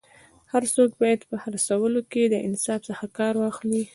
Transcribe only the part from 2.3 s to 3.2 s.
له انصاف څخه